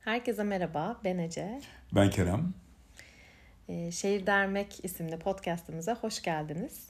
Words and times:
Herkese 0.00 0.42
merhaba, 0.44 1.00
ben 1.04 1.18
Ece. 1.18 1.60
Ben 1.94 2.10
Kerem. 2.10 2.54
Ee, 3.68 3.90
Şehir 3.90 4.26
Dermek 4.26 4.84
isimli 4.84 5.18
podcastımıza 5.18 5.94
hoş 5.94 6.22
geldiniz. 6.22 6.88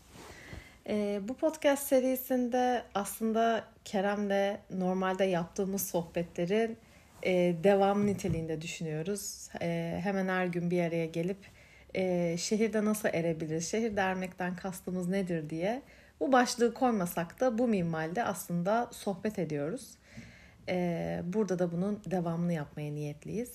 Ee, 0.88 1.20
bu 1.22 1.36
podcast 1.36 1.86
serisinde 1.86 2.82
aslında 2.94 3.64
Kerem'le 3.84 4.56
normalde 4.70 5.24
yaptığımız 5.24 5.86
sohbetlerin 5.86 6.76
e, 7.22 7.54
devam 7.64 8.06
niteliğinde 8.06 8.62
düşünüyoruz. 8.62 9.48
E, 9.60 10.00
hemen 10.02 10.28
her 10.28 10.46
gün 10.46 10.70
bir 10.70 10.82
araya 10.82 11.06
gelip 11.06 11.38
e, 11.94 12.36
şehirde 12.38 12.84
nasıl 12.84 13.08
erebiliriz, 13.08 13.70
şehir 13.70 13.96
dermekten 13.96 14.56
kastımız 14.56 15.08
nedir 15.08 15.50
diye 15.50 15.82
bu 16.20 16.32
başlığı 16.32 16.74
koymasak 16.74 17.40
da 17.40 17.58
bu 17.58 17.68
minvalde 17.68 18.24
aslında 18.24 18.90
sohbet 18.92 19.38
ediyoruz. 19.38 19.90
E, 20.68 21.22
burada 21.24 21.58
da 21.58 21.72
bunun 21.72 22.00
devamını 22.10 22.52
yapmaya 22.52 22.92
niyetliyiz. 22.92 23.50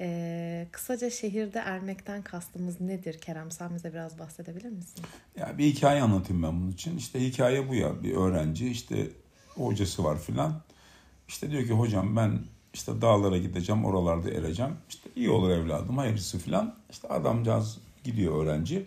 E, 0.00 0.66
kısaca 0.72 1.10
şehirde 1.10 1.58
ermekten 1.58 2.22
kastımız 2.22 2.80
nedir 2.80 3.18
Kerem? 3.20 3.50
Sen 3.50 3.74
bize 3.74 3.92
biraz 3.92 4.18
bahsedebilir 4.18 4.70
misin? 4.70 5.04
Ya 5.36 5.58
bir 5.58 5.64
hikaye 5.64 6.02
anlatayım 6.02 6.42
ben 6.42 6.60
bunun 6.60 6.70
için. 6.70 6.96
İşte 6.96 7.20
hikaye 7.20 7.68
bu 7.68 7.74
ya. 7.74 8.02
Bir 8.02 8.16
öğrenci 8.16 8.68
işte 8.68 9.08
hocası 9.54 10.04
var 10.04 10.18
filan. 10.18 10.60
İşte 11.28 11.50
diyor 11.50 11.66
ki 11.66 11.72
hocam 11.72 12.16
ben 12.16 12.38
işte 12.74 13.00
dağlara 13.00 13.38
gideceğim, 13.38 13.84
oralarda 13.84 14.30
ereceğim. 14.30 14.72
İşte 14.88 15.10
iyi 15.16 15.30
olur 15.30 15.50
evladım, 15.50 15.98
hayırlısı 15.98 16.38
filan. 16.38 16.74
İşte 16.90 17.08
adamcağız 17.08 17.78
gidiyor 18.04 18.44
öğrenci. 18.44 18.86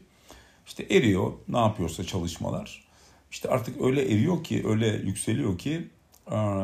İşte 0.66 0.84
eriyor, 0.84 1.32
ne 1.48 1.58
yapıyorsa 1.58 2.04
çalışmalar. 2.04 2.87
İşte 3.32 3.50
artık 3.50 3.82
öyle 3.82 4.14
eriyor 4.14 4.44
ki, 4.44 4.64
öyle 4.68 4.88
yükseliyor 4.88 5.58
ki 5.58 5.88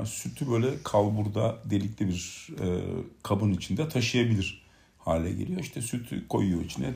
sütü 0.05 0.51
böyle 0.51 0.83
kalburda 0.83 1.57
delikli 1.65 2.07
bir 2.07 2.49
e, 2.61 2.81
kabın 3.23 3.53
içinde 3.53 3.89
taşıyabilir 3.89 4.63
hale 4.97 5.31
geliyor. 5.31 5.59
İşte 5.59 5.81
sütü 5.81 6.27
koyuyor 6.27 6.61
içine 6.61 6.93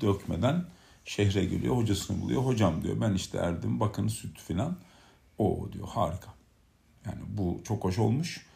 dökmeden 0.00 0.64
şehre 1.04 1.44
geliyor. 1.44 1.76
Hocasını 1.76 2.20
buluyor. 2.20 2.42
Hocam 2.42 2.82
diyor 2.82 3.00
ben 3.00 3.14
işte 3.14 3.38
erdim 3.38 3.80
bakın 3.80 4.08
süt 4.08 4.40
filan. 4.40 4.76
O 5.38 5.68
diyor 5.72 5.88
harika. 5.88 6.34
Yani 7.06 7.20
bu 7.28 7.60
çok 7.64 7.84
hoş 7.84 7.98
olmuş. 7.98 8.46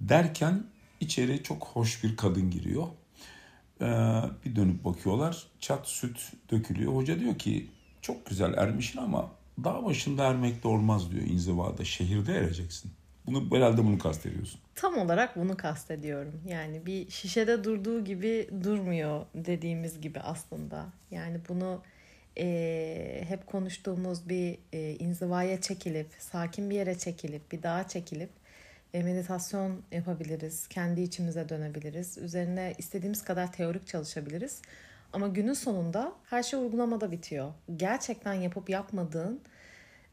Derken 0.00 0.64
içeri 1.00 1.42
çok 1.42 1.66
hoş 1.66 2.04
bir 2.04 2.16
kadın 2.16 2.50
giriyor. 2.50 2.86
Ee, 3.80 3.84
bir 4.44 4.56
dönüp 4.56 4.84
bakıyorlar. 4.84 5.46
Çat 5.60 5.88
süt 5.88 6.32
dökülüyor. 6.50 6.94
Hoca 6.94 7.20
diyor 7.20 7.38
ki 7.38 7.70
çok 8.02 8.26
güzel 8.26 8.54
ermişsin 8.54 8.98
ama 8.98 9.30
dağ 9.64 9.84
başında 9.84 10.24
ermek 10.24 10.64
de 10.64 10.68
olmaz 10.68 11.10
diyor 11.10 11.22
inzivada. 11.22 11.84
Şehirde 11.84 12.34
ereceksin. 12.34 12.90
Bunu 13.26 13.56
herhalde 13.56 13.84
bunu 13.84 13.98
kastediyorsun. 13.98 14.60
Tam 14.74 14.98
olarak 14.98 15.36
bunu 15.36 15.56
kastediyorum. 15.56 16.40
Yani 16.46 16.86
bir 16.86 17.10
şişede 17.10 17.64
durduğu 17.64 18.04
gibi 18.04 18.50
durmuyor 18.64 19.26
dediğimiz 19.34 20.00
gibi 20.00 20.20
aslında. 20.20 20.86
Yani 21.10 21.40
bunu 21.48 21.82
e, 22.38 23.24
hep 23.28 23.46
konuştuğumuz 23.46 24.28
bir 24.28 24.58
e, 24.72 24.94
inzivaya 24.94 25.60
çekilip, 25.60 26.08
sakin 26.18 26.70
bir 26.70 26.74
yere 26.74 26.98
çekilip, 26.98 27.52
bir 27.52 27.62
dağa 27.62 27.88
çekilip 27.88 28.30
e, 28.94 29.02
meditasyon 29.02 29.82
yapabiliriz. 29.92 30.68
Kendi 30.68 31.00
içimize 31.00 31.48
dönebiliriz. 31.48 32.18
Üzerine 32.18 32.74
istediğimiz 32.78 33.24
kadar 33.24 33.52
teorik 33.52 33.86
çalışabiliriz. 33.86 34.62
Ama 35.12 35.28
günün 35.28 35.52
sonunda 35.52 36.12
her 36.24 36.42
şey 36.42 36.60
uygulamada 36.60 37.10
bitiyor. 37.10 37.52
Gerçekten 37.76 38.32
yapıp 38.32 38.70
yapmadığın 38.70 39.40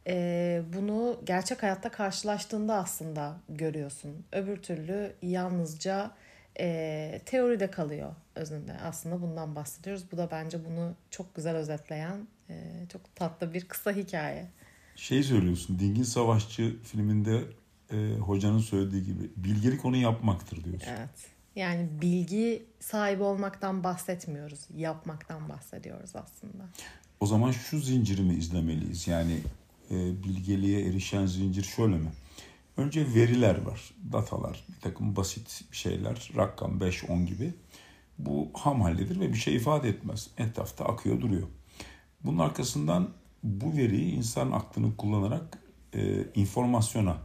e, 0.08 0.62
bunu 0.74 1.20
gerçek 1.26 1.64
hayatta 1.64 1.90
karşılaştığında 1.90 2.76
aslında 2.76 3.38
görüyorsun. 3.50 4.26
Öbür 4.32 4.58
türlü 4.58 5.14
yalnızca 5.22 6.12
e, 6.60 7.22
teoride 7.26 7.72
kalıyor 7.72 8.16
özünde. 8.36 8.74
Aslında 8.84 9.22
bundan 9.22 9.56
bahsediyoruz. 9.56 10.04
Bu 10.12 10.18
da 10.18 10.32
bence 10.32 10.66
bunu 10.66 10.94
çok 11.10 11.36
güzel 11.36 11.56
özetleyen 11.56 12.28
e, 12.50 12.86
çok 12.92 13.16
tatlı 13.16 13.54
bir 13.54 13.66
kısa 13.66 13.92
hikaye. 13.92 14.48
Şey 14.96 15.24
söylüyorsun, 15.24 15.80
Dingin 15.80 16.04
Savaşçı 16.04 16.84
filminde 16.84 17.42
e, 17.92 18.18
hocanın 18.18 18.60
söylediği 18.60 19.04
gibi 19.04 19.32
bilgelik 19.38 19.86
onu 19.86 19.96
yapmaktır 19.96 20.64
diyorsun. 20.64 20.92
Evet. 20.98 21.35
Yani 21.56 21.88
bilgi 22.02 22.66
sahibi 22.80 23.24
olmaktan 23.24 23.84
bahsetmiyoruz. 23.84 24.60
Yapmaktan 24.76 25.50
bahsediyoruz 25.50 26.16
aslında. 26.16 26.64
O 27.20 27.26
zaman 27.26 27.52
şu 27.52 27.80
zinciri 27.80 28.22
mi 28.22 28.34
izlemeliyiz? 28.34 29.08
Yani 29.08 29.40
e, 29.92 30.24
bilgeliğe 30.24 30.90
erişen 30.90 31.26
zincir 31.26 31.64
şöyle 31.64 31.98
mi? 31.98 32.12
Önce 32.78 33.14
veriler 33.16 33.62
var, 33.62 33.94
datalar, 34.12 34.64
bir 34.76 34.82
takım 34.82 35.16
basit 35.16 35.62
şeyler, 35.72 36.32
rakam 36.38 36.80
5-10 36.80 37.26
gibi. 37.26 37.54
Bu 38.20 38.50
ham 38.54 38.82
halledir 38.82 39.20
ve 39.20 39.30
bir 39.30 39.38
şey 39.38 39.56
ifade 39.56 39.90
etmez. 39.90 40.30
Etrafta 40.38 40.86
akıyor 40.86 41.22
duruyor. 41.22 41.48
Bunun 42.24 42.40
arkasından 42.40 43.10
bu 43.44 43.78
veriyi 43.78 44.14
insan 44.14 44.52
aklını 44.52 44.98
kullanarak 44.98 45.58
e, 45.94 46.26
informasyona, 46.36 47.18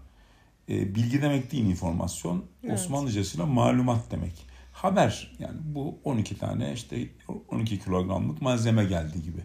e, 0.70 0.94
bilgi 0.94 1.22
demek 1.22 1.52
değil 1.52 1.64
informasyon, 1.64 2.44
evet. 2.64 2.74
Osmanlıcasıyla 2.74 3.46
malumat 3.46 4.10
demek. 4.10 4.32
Haber 4.72 5.32
yani 5.38 5.58
bu 5.62 5.98
12 6.04 6.38
tane 6.38 6.72
işte 6.72 7.08
12 7.48 7.78
kilogramlık 7.78 8.42
malzeme 8.42 8.84
geldi 8.84 9.22
gibi. 9.22 9.40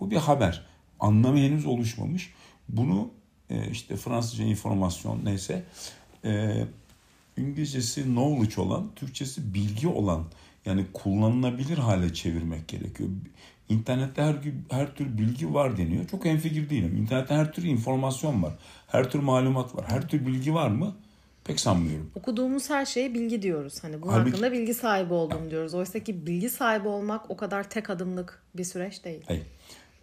Bu 0.00 0.10
bir 0.10 0.16
haber. 0.16 0.66
Anlamı 1.00 1.38
henüz 1.38 1.66
oluşmamış. 1.66 2.32
Bunu 2.68 3.10
e, 3.50 3.70
işte 3.70 3.96
Fransızca 3.96 4.44
informasyon 4.44 5.24
neyse 5.24 5.64
e, 6.24 6.64
İngilizcesi 7.36 8.02
knowledge 8.02 8.60
olan, 8.60 8.90
Türkçesi 8.96 9.54
bilgi 9.54 9.88
olan 9.88 10.24
yani 10.64 10.86
kullanılabilir 10.92 11.78
hale 11.78 12.14
çevirmek 12.14 12.68
gerekiyor. 12.68 13.10
İnternette 13.68 14.22
her, 14.22 14.36
her 14.70 14.94
tür 14.94 15.18
bilgi 15.18 15.54
var 15.54 15.76
deniyor. 15.76 16.08
Çok 16.08 16.26
enfigir 16.26 16.70
değilim. 16.70 16.96
İnternette 16.96 17.34
her 17.34 17.52
tür 17.52 17.62
informasyon 17.62 18.42
var. 18.42 18.52
Her 18.86 19.10
tür 19.10 19.18
malumat 19.18 19.76
var. 19.76 19.84
Her 19.88 20.08
tür 20.08 20.26
bilgi 20.26 20.54
var 20.54 20.68
mı? 20.68 20.96
Pek 21.44 21.60
sanmıyorum. 21.60 22.10
Okuduğumuz 22.14 22.70
her 22.70 22.86
şeye 22.86 23.14
bilgi 23.14 23.42
diyoruz. 23.42 23.84
Hani 23.84 24.02
bu 24.02 24.12
Halbuki, 24.12 24.30
hakkında 24.30 24.52
bilgi 24.52 24.74
sahibi 24.74 25.14
oldum 25.14 25.50
diyoruz. 25.50 25.74
Oysa 25.74 25.98
ki 25.98 26.26
bilgi 26.26 26.50
sahibi 26.50 26.88
olmak 26.88 27.30
o 27.30 27.36
kadar 27.36 27.70
tek 27.70 27.90
adımlık 27.90 28.42
bir 28.54 28.64
süreç 28.64 29.04
değil. 29.04 29.20
Hayır 29.26 29.46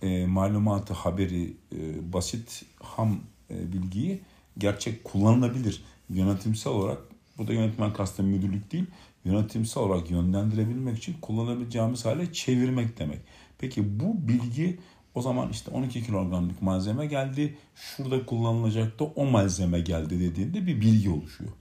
e, 0.01 0.25
malumatı, 0.25 0.93
haberi, 0.93 1.53
e, 1.75 2.13
basit 2.13 2.65
ham 2.79 3.19
e, 3.49 3.73
bilgiyi 3.73 4.21
gerçek 4.57 5.03
kullanılabilir. 5.03 5.83
Yönetimsel 6.09 6.73
olarak, 6.73 6.97
burada 7.37 7.53
yönetmen 7.53 7.93
kastım 7.93 8.25
müdürlük 8.25 8.71
değil, 8.71 8.85
yönetimsel 9.27 9.83
olarak 9.83 10.11
yönlendirebilmek 10.11 10.97
için 10.97 11.15
kullanabileceğimiz 11.21 12.05
hale 12.05 12.33
çevirmek 12.33 12.99
demek. 12.99 13.19
Peki 13.57 13.99
bu 13.99 14.27
bilgi 14.27 14.79
o 15.15 15.21
zaman 15.21 15.49
işte 15.49 15.71
12 15.71 16.05
kilogramlık 16.05 16.61
malzeme 16.61 17.05
geldi, 17.05 17.57
şurada 17.75 18.25
kullanılacak 18.25 18.99
da 18.99 19.03
o 19.03 19.25
malzeme 19.25 19.79
geldi 19.79 20.19
dediğinde 20.19 20.67
bir 20.67 20.81
bilgi 20.81 21.09
oluşuyor. 21.09 21.51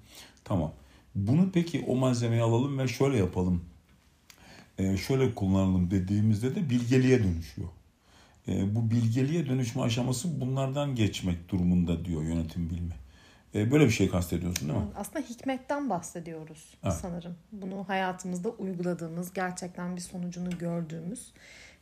Tamam. 0.44 0.72
Bunu 1.15 1.50
peki 1.53 1.84
o 1.87 1.97
malzemeyi 1.97 2.43
alalım 2.43 2.78
ve 2.78 2.88
şöyle 2.88 3.16
yapalım, 3.16 3.65
e, 4.78 4.97
şöyle 4.97 5.34
kullanalım 5.34 5.91
dediğimizde 5.91 6.54
de 6.54 6.71
bilgeliğe 6.71 7.25
dönüşüyor. 7.25 7.69
E, 8.48 8.75
bu 8.75 8.91
bilgeliğe 8.91 9.47
dönüşme 9.47 9.83
aşaması 9.83 10.41
bunlardan 10.41 10.94
geçmek 10.94 11.48
durumunda 11.48 12.04
diyor 12.04 12.22
yönetim 12.22 12.71
bilimi. 12.71 12.94
E, 13.54 13.70
böyle 13.70 13.84
bir 13.84 13.90
şey 13.90 14.10
kastediyorsun 14.10 14.68
değil 14.68 14.80
mi? 14.80 14.86
Aslında 14.96 15.20
hikmetten 15.20 15.90
bahsediyoruz 15.90 16.74
evet. 16.84 16.94
sanırım. 16.94 17.36
Bunu 17.52 17.88
hayatımızda 17.88 18.48
uyguladığımız, 18.48 19.32
gerçekten 19.32 19.96
bir 19.96 20.00
sonucunu 20.00 20.58
gördüğümüz 20.58 21.32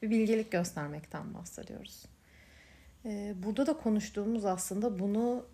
bir 0.02 0.10
bilgelik 0.10 0.52
göstermekten 0.52 1.34
bahsediyoruz. 1.34 2.02
E, 3.04 3.34
burada 3.42 3.66
da 3.66 3.76
konuştuğumuz 3.76 4.44
aslında 4.44 4.98
bunu 4.98 5.46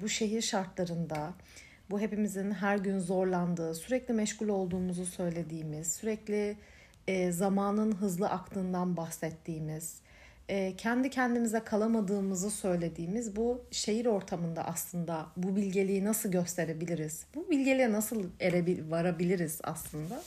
bu 0.00 0.08
şehir 0.08 0.42
şartlarında, 0.42 1.34
bu 1.90 2.00
hepimizin 2.00 2.50
her 2.50 2.78
gün 2.78 2.98
zorlandığı, 2.98 3.74
sürekli 3.74 4.14
meşgul 4.14 4.48
olduğumuzu 4.48 5.06
söylediğimiz, 5.06 5.92
sürekli 5.92 6.56
zamanın 7.30 7.92
hızlı 7.92 8.28
aktığından 8.28 8.96
bahsettiğimiz, 8.96 9.94
e, 9.94 10.11
kendi 10.76 11.10
kendimize 11.10 11.60
kalamadığımızı 11.60 12.50
söylediğimiz 12.50 13.36
bu 13.36 13.64
şehir 13.70 14.06
ortamında 14.06 14.64
aslında 14.64 15.26
bu 15.36 15.56
bilgeliği 15.56 16.04
nasıl 16.04 16.30
gösterebiliriz? 16.30 17.26
Bu 17.34 17.50
bilgeliğe 17.50 17.92
nasıl 17.92 18.24
erebil, 18.40 18.90
varabiliriz 18.90 19.60
aslında? 19.64 20.22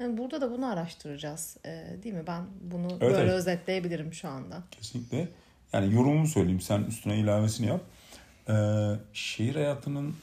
Yani 0.00 0.18
burada 0.18 0.40
da 0.40 0.50
bunu 0.50 0.72
araştıracağız. 0.72 1.56
E, 1.64 2.02
değil 2.02 2.14
mi? 2.14 2.26
Ben 2.26 2.42
bunu 2.60 2.88
evet, 2.90 3.00
böyle 3.00 3.16
evet. 3.16 3.32
özetleyebilirim 3.32 4.14
şu 4.14 4.28
anda. 4.28 4.62
Kesinlikle. 4.70 5.28
Yani 5.72 5.94
yorumumu 5.94 6.26
söyleyeyim. 6.26 6.60
Sen 6.60 6.82
üstüne 6.82 7.18
ilavesini 7.18 7.66
yap. 7.66 7.80
Ee, 8.48 8.52
şehir 9.12 9.54
hayatının 9.54 10.14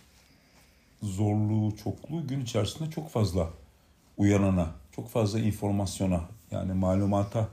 zorluğu, 1.01 1.75
çokluğu 1.83 2.27
gün 2.27 2.41
içerisinde 2.41 2.89
çok 2.89 3.09
fazla 3.09 3.49
uyanana, 4.17 4.67
çok 4.95 5.09
fazla 5.09 5.39
informasyona 5.39 6.21
yani 6.51 6.73
malumata 6.73 7.47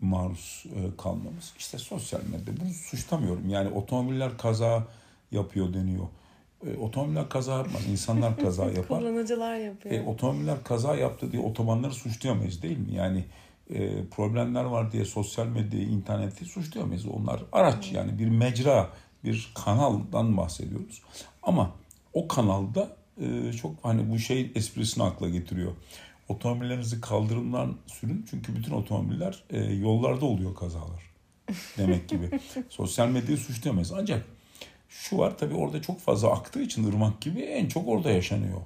maruz 0.00 0.64
e, 0.66 0.96
kalmamız. 0.96 1.52
İşte 1.58 1.78
sosyal 1.78 2.20
medya. 2.22 2.54
Bunu 2.60 2.70
suçlamıyorum. 2.70 3.48
Yani 3.50 3.70
otomobiller 3.70 4.38
kaza 4.38 4.84
yapıyor 5.30 5.74
deniyor. 5.74 6.06
E, 6.66 6.76
otomobiller 6.76 7.28
kaza 7.28 7.52
yapmaz. 7.52 7.86
İnsanlar 7.88 8.36
kaza 8.36 8.64
yapar. 8.70 9.00
Kullanıcılar 9.00 9.56
yapıyor. 9.56 9.94
E, 9.94 10.06
otomobiller 10.06 10.64
kaza 10.64 10.96
yaptı 10.96 11.32
diye 11.32 11.42
otobanları 11.42 11.92
suçlayamayız 11.92 12.62
değil 12.62 12.78
mi? 12.78 12.94
Yani 12.94 13.24
e, 13.70 14.06
problemler 14.06 14.64
var 14.64 14.92
diye 14.92 15.04
sosyal 15.04 15.46
medyayı, 15.46 15.88
interneti 15.88 16.44
suçlayamayız. 16.44 17.06
Onlar 17.06 17.42
araç 17.52 17.92
yani 17.92 18.18
bir 18.18 18.28
mecra, 18.28 18.88
bir 19.24 19.52
kanaldan 19.54 20.36
bahsediyoruz. 20.36 21.02
Ama 21.42 21.70
o 22.12 22.28
kanalda 22.28 22.96
e, 23.20 23.52
çok 23.52 23.74
hani 23.82 24.10
bu 24.10 24.18
şey 24.18 24.52
esprisini 24.54 25.04
akla 25.04 25.28
getiriyor. 25.28 25.72
Otomobillerinizi 26.28 27.00
kaldırımdan 27.00 27.76
sürün 27.86 28.26
çünkü 28.30 28.56
bütün 28.56 28.72
otomobiller 28.72 29.44
e, 29.50 29.58
yollarda 29.58 30.24
oluyor 30.24 30.54
kazalar. 30.54 31.02
Demek 31.78 32.08
gibi. 32.08 32.40
Sosyal 32.68 33.08
medyayı 33.08 33.38
suçlayamayız. 33.38 33.92
Ancak 33.92 34.26
şu 34.88 35.18
var 35.18 35.38
tabii 35.38 35.54
orada 35.54 35.82
çok 35.82 36.00
fazla 36.00 36.30
aktığı 36.30 36.62
için 36.62 36.88
ırmak 36.88 37.20
gibi 37.20 37.40
en 37.40 37.68
çok 37.68 37.88
orada 37.88 38.10
yaşanıyor. 38.10 38.60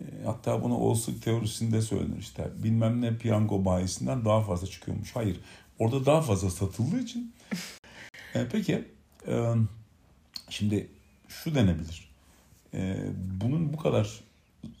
E, 0.00 0.04
hatta 0.24 0.64
bunu 0.64 0.76
Olsuk 0.76 1.22
teorisinde 1.22 1.82
söylenir 1.82 2.18
işte. 2.18 2.48
Bilmem 2.62 3.00
ne 3.00 3.18
piyango 3.18 3.64
bayisinden 3.64 4.24
daha 4.24 4.40
fazla 4.40 4.66
çıkıyormuş. 4.66 5.16
Hayır. 5.16 5.40
Orada 5.78 6.06
daha 6.06 6.22
fazla 6.22 6.50
satıldığı 6.50 7.00
için. 7.00 7.34
E, 8.34 8.48
peki 8.52 8.84
e, 9.28 9.54
şimdi 10.48 10.88
şu 11.28 11.54
denebilir. 11.54 12.10
E, 12.74 12.96
bunun 13.40 13.72
bu 13.72 13.76
kadar 13.76 14.20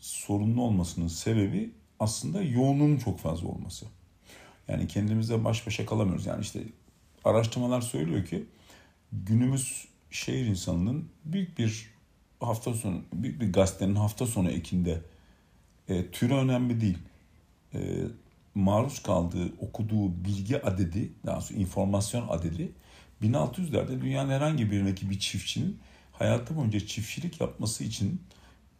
sorunlu 0.00 0.62
olmasının 0.62 1.08
sebebi 1.08 1.70
aslında 2.00 2.42
yoğunluğun 2.42 2.96
çok 2.96 3.18
fazla 3.18 3.48
olması. 3.48 3.86
Yani 4.68 4.86
kendimizle 4.86 5.44
baş 5.44 5.66
başa 5.66 5.86
kalamıyoruz. 5.86 6.26
Yani 6.26 6.40
işte 6.40 6.60
araştırmalar 7.24 7.80
söylüyor 7.80 8.26
ki 8.26 8.46
günümüz 9.12 9.88
şehir 10.10 10.46
insanının 10.46 11.08
büyük 11.24 11.58
bir 11.58 11.90
hafta 12.40 12.74
sonu, 12.74 13.02
büyük 13.12 13.40
bir 13.40 13.52
gazetenin 13.52 13.94
hafta 13.94 14.26
sonu 14.26 14.50
ekinde 14.50 15.02
e, 15.88 16.10
türü 16.10 16.34
önemli 16.34 16.80
değil. 16.80 16.98
E, 17.74 17.78
maruz 18.54 19.02
kaldığı, 19.02 19.52
okuduğu 19.60 20.24
bilgi 20.24 20.62
adedi, 20.62 21.12
daha 21.26 21.36
doğrusu 21.36 21.54
informasyon 21.54 22.28
adedi 22.28 22.72
1600'lerde 23.22 24.00
dünyanın 24.00 24.30
herhangi 24.30 24.70
birindeki 24.70 25.10
bir 25.10 25.18
çiftçinin 25.18 25.78
hayatı 26.12 26.56
boyunca 26.56 26.80
çiftçilik 26.80 27.40
yapması 27.40 27.84
için 27.84 28.22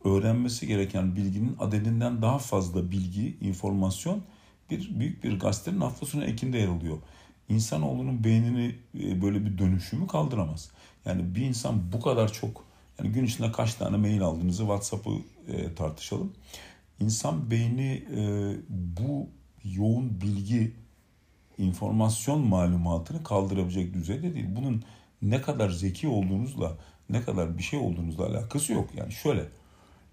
öğrenmesi 0.05 0.67
gereken 0.67 1.17
bilginin 1.17 1.57
adedinden 1.61 2.23
daha 2.23 2.39
fazla 2.39 2.91
bilgi, 2.91 3.37
informasyon 3.41 4.23
bir 4.71 5.01
büyük 5.01 5.25
bir 5.25 5.41
gazetenin 5.41 5.81
hafta 5.81 6.07
sonu 6.07 6.25
ekinde 6.25 6.59
yer 6.59 6.69
alıyor. 6.69 6.99
İnsanoğlunun 7.49 8.25
beynini 8.25 8.75
e, 9.01 9.23
böyle 9.23 9.47
bir 9.47 9.59
dönüşümü 9.59 10.07
kaldıramaz. 10.07 10.71
Yani 11.05 11.35
bir 11.35 11.43
insan 11.43 11.93
bu 11.93 12.01
kadar 12.01 12.33
çok 12.33 12.65
yani 12.99 13.13
gün 13.13 13.25
içinde 13.25 13.53
kaç 13.53 13.75
tane 13.75 13.97
mail 13.97 14.23
aldığınızı 14.23 14.63
WhatsApp'ı 14.63 15.11
e, 15.49 15.75
tartışalım. 15.75 16.33
İnsan 17.01 17.51
beyni 17.51 18.05
e, 18.17 18.21
bu 18.69 19.29
yoğun 19.65 20.21
bilgi, 20.21 20.73
informasyon 21.59 22.41
malumatını 22.41 23.25
kaldırabilecek 23.25 23.95
düzeyde 23.95 24.35
değil. 24.35 24.47
Bunun 24.57 24.85
ne 25.23 25.43
kadar 25.43 25.71
zeki 25.71 26.09
olduğunuzla, 26.09 26.79
ne 27.11 27.23
kadar 27.23 27.59
bir 27.59 27.63
şey 27.63 27.79
olduğunuzla 27.79 28.27
alakası 28.27 28.73
yok. 28.73 28.91
Yani 28.97 29.13
şöyle, 29.13 29.49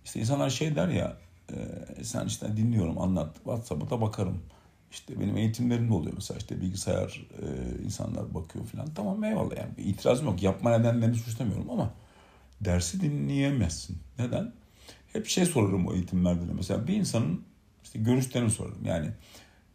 işte 0.05 0.19
insanlar 0.19 0.49
şey 0.49 0.75
der 0.75 0.87
ya, 0.87 1.17
e, 1.53 2.03
sen 2.03 2.25
işte 2.25 2.57
dinliyorum, 2.57 3.01
anlat, 3.01 3.35
WhatsApp'a 3.35 3.89
da 3.89 4.01
bakarım. 4.01 4.41
İşte 4.91 5.19
benim 5.19 5.37
eğitimlerimde 5.37 5.93
oluyor 5.93 6.13
mesela 6.15 6.37
işte 6.37 6.61
bilgisayar 6.61 7.27
e, 7.41 7.45
insanlar 7.83 8.33
bakıyor 8.33 8.65
falan. 8.65 8.87
Tamam 8.95 9.23
eyvallah 9.23 9.57
yani 9.57 9.77
bir 9.77 9.85
itirazım 9.85 10.25
yok. 10.25 10.43
Yapma 10.43 10.77
nedenlerini 10.77 11.15
suçlamıyorum 11.15 11.69
ama 11.69 11.93
dersi 12.61 13.01
dinleyemezsin. 13.01 13.97
Neden? 14.19 14.53
Hep 15.13 15.27
şey 15.27 15.45
sorarım 15.45 15.87
o 15.87 15.93
eğitimlerde 15.93 16.47
de. 16.47 16.53
Mesela 16.53 16.87
bir 16.87 16.95
insanın 16.95 17.41
işte 17.83 17.99
görüşlerini 17.99 18.51
sorarım. 18.51 18.85
Yani 18.85 19.11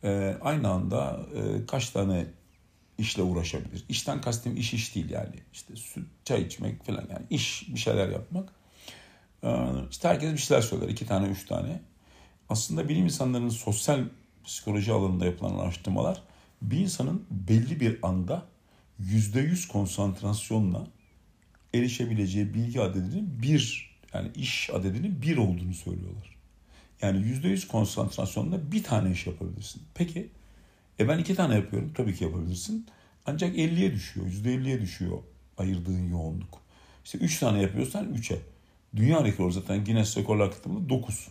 e, 0.05 0.37
aynı 0.41 0.69
anda 0.69 1.21
e, 1.35 1.67
kaç 1.67 1.91
tane 1.91 2.27
işle 2.99 3.23
uğraşabilir? 3.23 3.85
İşten 3.89 4.21
kastım 4.21 4.57
iş 4.57 4.75
iş 4.75 4.95
değil 4.95 5.11
yani. 5.11 5.35
İşte 5.53 5.77
süt, 5.77 6.07
çay 6.25 6.43
içmek 6.43 6.85
falan 6.85 7.07
yani 7.11 7.27
iş 7.31 7.69
bir 7.75 7.79
şeyler 7.79 8.09
yapmak. 8.09 8.60
İşte 9.91 10.09
herkes 10.09 10.33
bir 10.33 10.39
şeyler 10.39 10.63
söyler. 10.63 10.89
iki 10.89 11.07
tane, 11.07 11.29
üç 11.29 11.47
tane. 11.47 11.81
Aslında 12.49 12.89
bilim 12.89 13.05
insanlarının 13.05 13.49
sosyal 13.49 14.05
psikoloji 14.45 14.93
alanında 14.93 15.25
yapılan 15.25 15.59
araştırmalar 15.59 16.23
bir 16.63 16.79
insanın 16.79 17.27
belli 17.31 17.81
bir 17.81 17.99
anda 18.03 18.47
yüzde 18.99 19.41
yüz 19.41 19.69
konsantrasyonla 19.69 20.87
erişebileceği 21.75 22.55
bilgi 22.55 22.81
adedinin 22.81 23.43
bir 23.43 23.91
yani 24.15 24.31
iş 24.35 24.71
adedinin 24.71 25.23
bir 25.23 25.37
olduğunu 25.37 25.75
söylüyorlar. 25.75 26.37
Yani 27.03 27.27
yüzde 27.27 27.49
yüz 27.49 27.69
konsantrasyonla 27.69 28.73
bir 28.73 28.83
tane 28.83 29.11
iş 29.11 29.27
yapabilirsin. 29.27 29.83
Peki 29.95 30.29
e 31.01 31.09
ben 31.09 31.19
iki 31.19 31.35
tane 31.35 31.55
yapıyorum. 31.55 31.93
Tabii 31.97 32.15
ki 32.15 32.25
yapabilirsin. 32.25 32.87
Ancak 33.27 33.57
50'ye 33.57 33.93
düşüyor. 33.93 34.27
Yüzde 34.27 34.55
50'ye 34.55 34.81
düşüyor 34.81 35.19
ayırdığın 35.59 36.09
yoğunluk. 36.09 36.61
İşte 37.05 37.19
üç 37.19 37.39
tane 37.39 37.63
yapıyorsan 37.63 38.15
üçe. 38.15 38.39
Dünya 38.97 39.25
rekoru 39.25 39.51
zaten 39.51 39.85
Guinness 39.85 40.17
Rekorlar 40.17 40.53
kitabında 40.53 40.89
dokuz. 40.89 41.29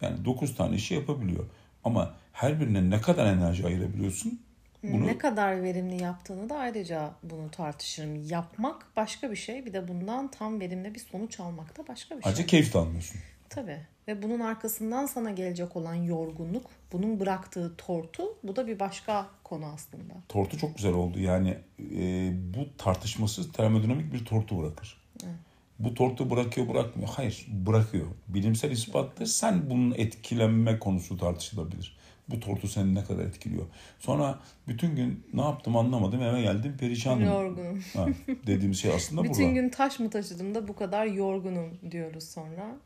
Yani 0.00 0.24
dokuz 0.24 0.56
tane 0.56 0.76
işi 0.76 0.94
yapabiliyor. 0.94 1.44
Ama 1.84 2.14
her 2.32 2.60
birine 2.60 2.90
ne 2.90 3.00
kadar 3.00 3.26
enerji 3.26 3.66
ayırabiliyorsun? 3.66 4.40
Bunu... 4.82 5.06
Ne 5.06 5.18
kadar 5.18 5.62
verimli 5.62 6.02
yaptığını 6.02 6.48
da 6.48 6.56
ayrıca 6.56 7.10
bunu 7.22 7.50
tartışırım. 7.50 8.28
Yapmak 8.28 8.86
başka 8.96 9.30
bir 9.30 9.36
şey. 9.36 9.66
Bir 9.66 9.72
de 9.72 9.88
bundan 9.88 10.30
tam 10.30 10.60
verimli 10.60 10.94
bir 10.94 11.00
sonuç 11.00 11.40
almak 11.40 11.78
da 11.78 11.88
başka 11.88 12.18
bir 12.18 12.22
şey. 12.22 12.32
Acı 12.32 12.46
keyif 12.46 12.74
de 12.74 12.78
almıyorsun. 12.78 13.20
Tabii. 13.48 13.78
Ve 14.08 14.22
bunun 14.22 14.40
arkasından 14.40 15.06
sana 15.06 15.30
gelecek 15.30 15.76
olan 15.76 15.94
yorgunluk, 15.94 16.66
bunun 16.92 17.20
bıraktığı 17.20 17.76
tortu, 17.76 18.22
bu 18.42 18.56
da 18.56 18.66
bir 18.66 18.80
başka 18.80 19.26
konu 19.44 19.66
aslında. 19.66 20.14
Tortu 20.28 20.58
çok 20.58 20.76
güzel 20.76 20.92
oldu. 20.92 21.18
Yani 21.18 21.58
e, 21.96 22.32
bu 22.54 22.76
tartışmasız 22.78 23.52
termodinamik 23.52 24.12
bir 24.12 24.24
tortu 24.24 24.62
bırakır. 24.62 25.02
Evet. 25.24 25.34
Bu 25.78 25.94
tortu 25.94 26.30
bırakıyor 26.30 26.68
bırakmıyor. 26.68 27.08
Hayır 27.08 27.46
bırakıyor. 27.48 28.06
Bilimsel 28.28 28.70
ispattır. 28.70 29.26
Sen 29.26 29.70
bunun 29.70 29.94
etkilenme 29.96 30.78
konusu 30.78 31.16
tartışılabilir. 31.16 31.96
Bu 32.28 32.40
tortu 32.40 32.68
seni 32.68 32.94
ne 32.94 33.04
kadar 33.04 33.24
etkiliyor. 33.24 33.66
Sonra 33.98 34.38
bütün 34.68 34.96
gün 34.96 35.26
ne 35.34 35.42
yaptım 35.42 35.76
anlamadım 35.76 36.22
eve 36.22 36.42
geldim 36.42 36.76
perişanım. 36.80 37.24
Yorgunum. 37.24 37.82
Ha, 37.94 38.06
dediğim 38.46 38.74
şey 38.74 38.92
aslında 38.92 39.24
bütün 39.24 39.46
burada. 39.46 39.60
gün 39.60 39.68
taş 39.68 39.98
mı 39.98 40.10
taşıdım 40.10 40.54
da 40.54 40.68
bu 40.68 40.76
kadar 40.76 41.06
yorgunum 41.06 41.78
diyoruz 41.90 42.24
sonra. 42.24 42.76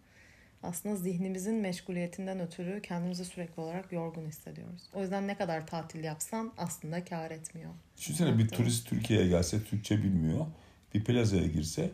Aslında 0.62 0.97
zihnimizin 0.97 1.55
meşguliyetinden 1.55 2.40
ötürü 2.40 2.83
kendimizi 2.83 3.25
sürekli 3.25 3.61
olarak 3.61 3.93
yorgun 3.93 4.26
hissediyoruz. 4.26 4.83
O 4.95 5.02
yüzden 5.02 5.26
ne 5.26 5.37
kadar 5.37 5.66
tatil 5.66 6.05
yapsan 6.05 6.52
aslında 6.59 7.05
kar 7.05 7.31
etmiyor. 7.31 7.71
Düşünsene 7.99 8.38
bir 8.38 8.49
turist 8.49 8.88
Türkiye'ye 8.88 9.28
gelse 9.28 9.64
Türkçe 9.64 10.02
bilmiyor. 10.02 10.47
Bir 10.95 11.05
plazaya 11.05 11.47
girse 11.47 11.90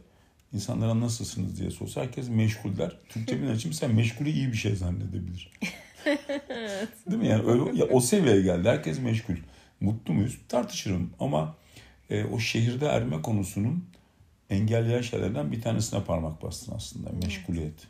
insanlara 0.52 1.00
nasılsınız 1.00 1.58
diye 1.60 1.70
sorsa 1.70 2.00
herkes 2.00 2.28
meşgul 2.28 2.76
der. 2.76 2.96
Türkçe 3.08 3.42
bilen 3.42 3.54
için 3.54 3.72
sen 3.72 3.94
meşgulü 3.94 4.30
iyi 4.30 4.52
bir 4.52 4.56
şey 4.56 4.76
zannedebilir. 4.76 5.52
Değil 7.10 7.22
mi? 7.22 7.28
Yani 7.28 7.42
öyle, 7.42 7.78
ya 7.78 7.84
o 7.84 8.00
seviyeye 8.00 8.42
geldi. 8.42 8.68
Herkes 8.68 9.00
meşgul. 9.00 9.34
Mutlu 9.80 10.14
muyuz? 10.14 10.38
Tartışırım 10.48 11.10
ama 11.20 11.56
e, 12.10 12.24
o 12.24 12.38
şehirde 12.38 12.86
erme 12.86 13.22
konusunun 13.22 13.84
engelleyen 14.50 15.02
şeylerden 15.02 15.52
bir 15.52 15.62
tanesine 15.62 16.04
parmak 16.04 16.42
bastın 16.42 16.74
aslında. 16.74 17.10
Meşguliyet. 17.24 17.88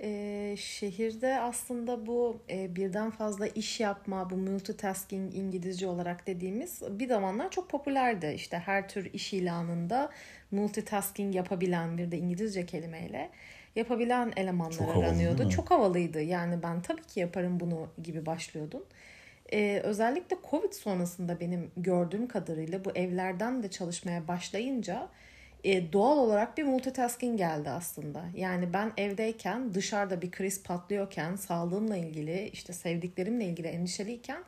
Ee, 0.00 0.54
şehirde 0.58 1.40
aslında 1.40 2.06
bu 2.06 2.40
e, 2.50 2.76
birden 2.76 3.10
fazla 3.10 3.46
iş 3.46 3.80
yapma, 3.80 4.30
bu 4.30 4.36
multitasking 4.36 5.34
İngilizce 5.34 5.86
olarak 5.86 6.26
dediğimiz 6.26 6.82
bir 6.90 7.08
zamanlar 7.08 7.50
çok 7.50 7.70
popülerdi. 7.70 8.32
İşte 8.34 8.58
her 8.58 8.88
tür 8.88 9.10
iş 9.12 9.32
ilanında 9.32 10.10
multitasking 10.50 11.34
yapabilen 11.34 11.98
bir 11.98 12.10
de 12.10 12.18
İngilizce 12.18 12.66
kelimeyle 12.66 13.30
yapabilen 13.76 14.32
elemanlar 14.36 14.72
çok 14.72 14.96
aranıyordu. 14.96 15.38
Havalı, 15.38 15.50
çok 15.50 15.70
havalıydı. 15.70 16.22
Yani 16.22 16.62
ben 16.62 16.82
tabii 16.82 17.02
ki 17.02 17.20
yaparım 17.20 17.60
bunu 17.60 17.88
gibi 18.02 18.26
başlıyordun. 18.26 18.84
Ee, 19.52 19.80
özellikle 19.84 20.36
Covid 20.50 20.72
sonrasında 20.72 21.40
benim 21.40 21.70
gördüğüm 21.76 22.28
kadarıyla 22.28 22.84
bu 22.84 22.90
evlerden 22.90 23.62
de 23.62 23.70
çalışmaya 23.70 24.28
başlayınca 24.28 25.08
e, 25.66 25.92
doğal 25.92 26.18
olarak 26.18 26.58
bir 26.58 26.64
multitasking 26.64 27.38
geldi 27.38 27.70
aslında. 27.70 28.24
Yani 28.36 28.72
ben 28.72 28.92
evdeyken 28.96 29.74
dışarıda 29.74 30.22
bir 30.22 30.30
kriz 30.30 30.62
patlıyorken 30.62 31.36
sağlığımla 31.36 31.96
ilgili 31.96 32.48
işte 32.52 32.72
sevdiklerimle 32.72 33.44
ilgili 33.44 33.68
endişeliyken 33.68 34.42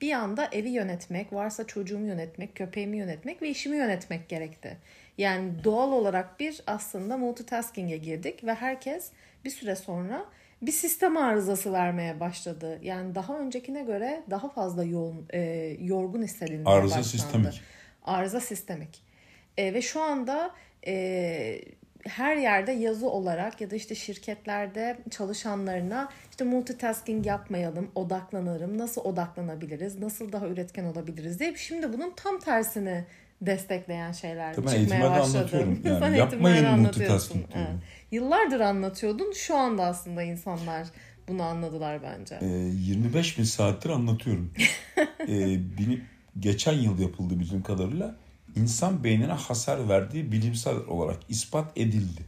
bir 0.00 0.12
anda 0.12 0.48
evi 0.52 0.68
yönetmek, 0.68 1.32
varsa 1.32 1.66
çocuğumu 1.66 2.06
yönetmek, 2.06 2.54
köpeğimi 2.54 2.96
yönetmek 2.98 3.42
ve 3.42 3.48
işimi 3.48 3.76
yönetmek 3.76 4.28
gerekti. 4.28 4.76
Yani 5.18 5.64
doğal 5.64 5.92
olarak 5.92 6.40
bir 6.40 6.62
aslında 6.66 7.16
multitasking'e 7.16 7.96
girdik 7.96 8.44
ve 8.44 8.54
herkes 8.54 9.10
bir 9.44 9.50
süre 9.50 9.76
sonra 9.76 10.24
bir 10.62 10.72
sistem 10.72 11.16
arızası 11.16 11.72
vermeye 11.72 12.20
başladı. 12.20 12.78
Yani 12.82 13.14
daha 13.14 13.38
öncekine 13.38 13.82
göre 13.82 14.22
daha 14.30 14.48
fazla 14.48 14.84
yoğun, 14.84 15.26
e, 15.30 15.40
yorgun 15.80 16.22
hissedilmeye 16.22 16.76
Arıza 16.76 16.98
başlandı. 16.98 17.08
sistemik. 17.08 17.60
Arıza 18.04 18.40
sistemik. 18.40 19.11
E, 19.58 19.74
ve 19.74 19.82
şu 19.82 20.02
anda 20.02 20.50
e, 20.86 21.60
her 22.06 22.36
yerde 22.36 22.72
yazı 22.72 23.08
olarak 23.10 23.60
ya 23.60 23.70
da 23.70 23.76
işte 23.76 23.94
şirketlerde 23.94 24.98
çalışanlarına 25.10 26.08
işte 26.30 26.44
multitasking 26.44 27.26
yapmayalım, 27.26 27.90
odaklanalım, 27.94 28.78
nasıl 28.78 29.00
odaklanabiliriz, 29.00 29.98
nasıl 29.98 30.32
daha 30.32 30.46
üretken 30.46 30.84
olabiliriz 30.84 31.40
diye 31.40 31.54
şimdi 31.56 31.92
bunun 31.92 32.12
tam 32.16 32.38
tersini 32.38 33.04
destekleyen 33.42 34.12
şeyler 34.12 34.54
Tabii 34.54 34.68
çıkmaya 34.68 35.10
başladı. 35.10 35.38
anlatıyorum. 35.38 35.80
Yani 35.84 35.98
Sen 35.98 36.14
yapmayın 36.14 36.78
multitasking. 36.78 37.44
Evet. 37.54 37.66
Yıllardır 38.10 38.60
anlatıyordun. 38.60 39.32
Şu 39.32 39.56
anda 39.56 39.84
aslında 39.84 40.22
insanlar 40.22 40.86
bunu 41.28 41.42
anladılar 41.42 42.00
bence. 42.02 42.38
Ee, 42.42 42.46
25 42.46 43.38
bin 43.38 43.44
saattir 43.44 43.90
anlatıyorum. 43.90 44.52
ee, 45.20 45.58
bilim, 45.78 46.04
geçen 46.40 46.72
yıl 46.72 46.98
yapıldı 46.98 47.40
bildiğim 47.40 47.62
kadarıyla 47.62 48.16
insan 48.56 49.04
beynine 49.04 49.32
hasar 49.32 49.88
verdiği 49.88 50.32
bilimsel 50.32 50.76
olarak 50.76 51.20
ispat 51.28 51.78
edildi. 51.78 52.24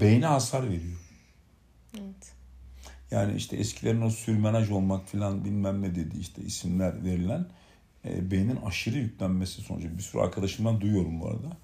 Beyne 0.00 0.26
hasar 0.26 0.64
veriyor. 0.70 1.00
Evet. 1.94 2.32
Yani 3.10 3.36
işte 3.36 3.56
eskilerin 3.56 4.00
o 4.00 4.10
sürmenaj 4.10 4.70
olmak 4.70 5.08
filan 5.08 5.44
bilmem 5.44 5.82
ne 5.82 5.94
dedi 5.94 6.18
işte 6.18 6.42
isimler 6.42 7.04
verilen 7.04 7.46
e, 8.04 8.30
beynin 8.30 8.56
aşırı 8.66 8.98
yüklenmesi 8.98 9.62
sonucu 9.62 9.98
bir 9.98 10.02
sürü 10.02 10.22
arkadaşımdan 10.22 10.80
duyuyorum 10.80 11.20
bu 11.20 11.26
arada. 11.28 11.56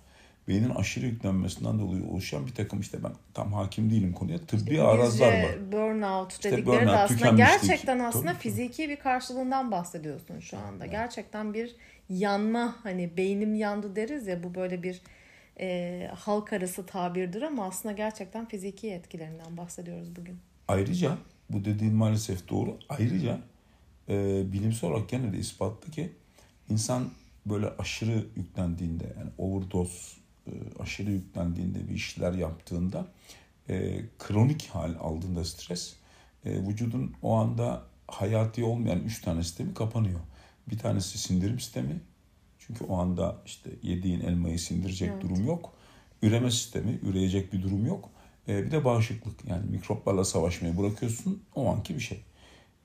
Beynin 0.49 0.71
aşırı 0.71 1.07
yüklenmesinden 1.07 1.79
dolayı 1.79 2.05
oluşan 2.05 2.47
bir 2.47 2.55
takım 2.55 2.81
işte 2.81 3.05
ben 3.05 3.13
tam 3.35 3.53
hakim 3.53 3.91
değilim 3.91 4.13
konuya 4.13 4.39
tıbbi 4.39 4.83
arazlar 4.83 5.43
var. 5.43 5.73
Burnout 5.73 6.33
İşte 6.33 6.53
dedikleri 6.53 6.67
burnout, 6.67 6.89
de 6.89 6.99
aslında 6.99 7.31
gerçekten 7.31 7.99
aslında 7.99 8.33
Tabii, 8.33 8.39
fiziki 8.39 8.89
bir 8.89 8.97
karşılığından 8.97 9.71
bahsediyorsun 9.71 10.41
şu 10.41 10.59
anda. 10.59 10.87
Gerçekten 10.87 11.55
bir 11.55 11.77
yanma 12.09 12.77
hani 12.83 13.17
beynim 13.17 13.55
yandı 13.55 13.97
deriz 13.97 14.27
ya 14.27 14.43
bu 14.43 14.55
böyle 14.55 14.83
bir 14.83 15.01
e, 15.61 16.11
halk 16.15 16.53
arası 16.53 16.87
tabirdir 16.87 17.43
ama 17.43 17.67
aslında 17.67 17.95
gerçekten 17.95 18.49
fiziki 18.49 18.91
etkilerinden 18.91 19.57
bahsediyoruz 19.57 20.17
bugün. 20.17 20.39
Ayrıca 20.69 21.19
bu 21.51 21.65
dediğin 21.65 21.95
maalesef 21.95 22.49
doğru. 22.49 22.79
Ayrıca 22.89 23.41
e, 24.09 24.43
bilimsel 24.53 24.91
olarak 24.91 25.09
gene 25.09 25.33
de 25.33 25.39
ispatlı 25.39 25.91
ki 25.93 26.13
insan 26.71 27.11
böyle 27.47 27.67
aşırı 27.79 28.25
yüklendiğinde 28.37 29.05
yani 29.19 29.31
overdose 29.39 30.26
aşırı 30.81 31.11
yüklendiğinde 31.11 31.89
bir 31.89 31.95
işler 31.95 32.33
yaptığında 32.33 33.07
e, 33.69 34.01
kronik 34.19 34.67
hal 34.67 34.95
aldığında 35.01 35.45
stres 35.45 35.95
e, 36.45 36.51
vücudun 36.51 37.15
o 37.23 37.35
anda 37.35 37.83
hayati 38.09 38.65
olmayan 38.65 39.01
üç 39.01 39.21
tane 39.21 39.43
sistemi 39.43 39.75
kapanıyor. 39.75 40.21
Bir 40.71 40.79
tanesi 40.79 41.19
sindirim 41.19 41.61
sistemi. 41.61 42.01
Çünkü 42.59 42.85
o 42.85 42.97
anda 42.97 43.37
işte 43.47 43.71
yediğin 43.83 44.21
elmayı 44.21 44.59
sindirecek 44.59 45.11
Evet. 45.13 45.23
durum 45.23 45.47
yok. 45.47 45.73
Üreme 46.23 46.51
sistemi, 46.51 46.99
üreyecek 47.03 47.53
bir 47.53 47.63
durum 47.63 47.87
yok. 47.87 48.11
E, 48.49 48.65
bir 48.65 48.71
de 48.71 48.85
bağışıklık. 48.85 49.45
Yani 49.45 49.71
mikroplarla 49.71 50.25
savaşmayı 50.25 50.79
bırakıyorsun. 50.79 51.43
O 51.55 51.73
anki 51.73 51.95
bir 51.95 52.01
şey. 52.01 52.25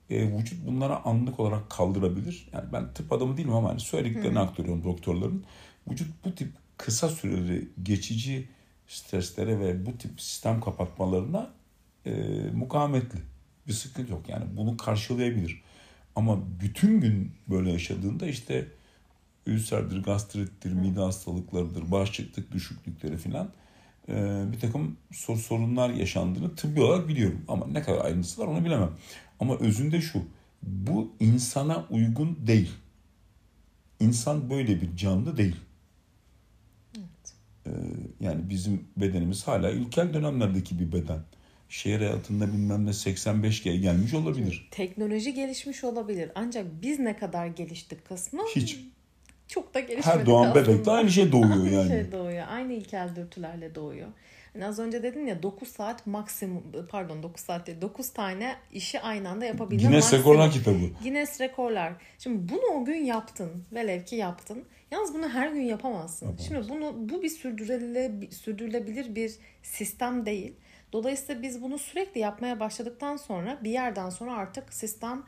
E, 0.10 0.38
vücut 0.38 0.68
bunlara 0.68 1.06
anlık 1.06 1.40
olarak 1.40 1.70
kaldırabilir. 1.70 2.50
Yani 2.54 2.74
ben 2.74 2.94
tıp 2.94 3.12
adamı 3.12 3.38
değilim 3.38 3.54
ama 3.54 3.70
hani 3.70 3.80
söylediklerini 3.80 4.40
aktarıyorum 4.40 4.84
doktorların. 4.84 5.44
Vücut 5.90 6.26
bu 6.26 6.36
tip 6.36 6.54
kısa 6.82 7.10
süreli 7.10 7.70
geçici 7.84 8.48
streslere 8.88 9.60
ve 9.60 9.86
bu 9.86 9.98
tip 9.98 10.22
sistem 10.22 10.62
kapatmalarına 10.62 11.54
e, 12.06 12.12
mukavemetli. 12.54 13.20
Bir 13.68 13.74
sıkıntı 13.74 14.12
yok. 14.12 14.30
Yani 14.30 14.46
bunu 14.58 14.78
karşılayabilir. 14.78 15.62
Ama 16.16 16.40
bütün 16.62 17.02
gün 17.02 17.32
böyle 17.50 17.72
yaşadığında 17.72 18.28
işte 18.28 18.68
ülserdir, 19.46 20.04
gastrittir, 20.04 20.74
mide 20.74 21.00
hastalıklarıdır, 21.00 21.92
bağışıklık 21.92 22.52
düşüklükleri 22.52 23.18
filan 23.18 23.52
e, 24.10 24.44
bir 24.52 24.60
takım 24.60 24.98
sor- 25.12 25.38
sorunlar 25.38 25.90
yaşandığını 25.90 26.56
tıbbi 26.56 26.82
olarak 26.82 27.08
biliyorum. 27.08 27.46
Ama 27.48 27.68
ne 27.68 27.82
kadar 27.82 28.06
ayrıntısı 28.06 28.42
var 28.42 28.48
onu 28.48 28.66
bilemem. 28.66 28.92
Ama 29.40 29.58
özünde 29.58 30.02
şu, 30.02 30.24
bu 30.64 31.14
insana 31.20 31.86
uygun 31.90 32.38
değil. 32.48 32.72
İnsan 34.00 34.50
böyle 34.50 34.82
bir 34.82 34.96
canlı 34.96 35.38
değil. 35.38 35.56
E, 37.66 37.70
yani 38.20 38.50
bizim 38.50 38.88
bedenimiz 38.98 39.48
hala 39.48 39.70
ilkel 39.72 40.14
dönemlerdeki 40.14 40.80
bir 40.80 40.92
beden. 40.92 41.20
Şehir 41.70 41.98
hayatında 42.00 42.48
bilmem 42.48 42.86
ne 42.86 42.90
85G 42.90 43.76
gelmiş 43.76 44.14
olabilir. 44.14 44.68
Teknoloji 44.72 45.34
gelişmiş 45.34 45.84
olabilir 45.84 46.32
ancak 46.36 46.66
biz 46.82 47.00
ne 47.00 47.18
kadar 47.18 47.48
geliştik 47.48 48.06
kısmı 48.06 48.42
Hiç. 48.56 48.80
çok 49.48 49.74
da 49.74 49.80
gelişmedik 49.80 50.20
Her 50.20 50.26
doğan 50.26 50.50
aslında. 50.50 50.68
bebek 50.68 50.86
de 50.86 50.92
aynı 50.92 51.12
şey 51.12 51.32
doğuyor 51.32 51.52
Aynı 51.56 51.70
yani. 51.74 51.88
şey 51.88 52.12
doğuyor. 52.12 52.46
Aynı 52.50 52.74
ilkel 52.74 53.16
dürtülerle 53.16 53.76
doğuyor. 53.76 54.08
Yani 54.56 54.66
az 54.66 54.80
önce 54.80 55.04
dedin 55.04 55.26
ya 55.26 55.44
9 55.44 55.68
saat 55.68 56.08
maksimum 56.08 56.64
pardon 56.90 57.24
9 57.24 57.42
saat 57.44 57.68
değil 57.68 57.82
9 57.82 58.10
tane 58.10 58.56
işi 58.74 59.00
aynı 59.02 59.30
anda 59.30 59.46
yapabilme 59.46 59.84
Guinness 59.84 60.04
maksimum. 60.04 60.22
Rekorlar 60.24 60.52
kitabı. 60.52 61.04
Guinness 61.04 61.42
rekorlar. 61.42 61.94
Şimdi 62.20 62.54
bunu 62.54 62.62
o 62.62 62.86
gün 62.86 63.06
yaptın. 63.06 63.66
Velev 63.72 64.06
ki 64.06 64.16
yaptın. 64.16 64.66
Yalnız 64.92 65.14
bunu 65.14 65.30
her 65.30 65.52
gün 65.52 65.62
yapamazsın. 65.62 66.26
Yapamazsın. 66.26 66.56
Şimdi 66.56 66.70
bunu 66.70 67.10
bu 67.10 67.22
bir 67.22 67.30
sürdürüle, 67.30 68.32
sürdürülebilir 68.32 69.16
bir 69.16 69.36
sistem 69.64 70.26
değil. 70.26 70.56
Dolayısıyla 70.94 71.42
biz 71.42 71.62
bunu 71.62 71.80
sürekli 71.80 72.20
yapmaya 72.20 72.60
başladıktan 72.60 73.18
sonra 73.18 73.60
bir 73.64 73.72
yerden 73.72 74.10
sonra 74.10 74.36
artık 74.36 74.74
sistem 74.74 75.24